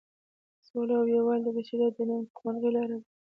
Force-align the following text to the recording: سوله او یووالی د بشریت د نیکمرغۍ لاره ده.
سوله 0.67 0.93
او 0.99 1.05
یووالی 1.15 1.43
د 1.45 1.47
بشریت 1.57 1.93
د 1.95 1.99
نیکمرغۍ 2.09 2.69
لاره 2.75 2.97
ده. 3.01 3.07